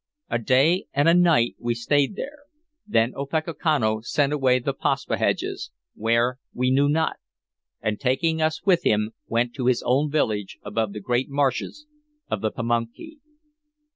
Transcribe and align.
A 0.31 0.39
day 0.39 0.87
and 0.93 1.07
a 1.07 1.13
night 1.13 1.57
we 1.59 1.75
stayed 1.75 2.15
there; 2.15 2.39
then 2.87 3.13
Opechancanough 3.13 4.01
sent 4.03 4.33
away 4.33 4.57
the 4.57 4.73
Paspaheghs, 4.73 5.69
where 5.93 6.39
we 6.55 6.71
knew 6.71 6.89
not, 6.89 7.17
and 7.81 7.99
taking 7.99 8.41
us 8.41 8.63
with 8.63 8.81
him 8.83 9.11
went 9.27 9.53
to 9.53 9.67
his 9.67 9.83
own 9.85 10.09
village 10.09 10.57
above 10.63 10.93
the 10.93 11.01
great 11.01 11.29
marshes 11.29 11.85
of 12.31 12.41
the 12.41 12.49
Pamunkey. 12.51 13.19